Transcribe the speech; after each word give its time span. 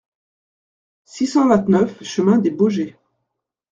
six 1.05 1.27
cent 1.27 1.47
vingt-neuf 1.47 2.01
chemin 2.03 2.39
des 2.39 2.49
Bogeys 2.49 2.95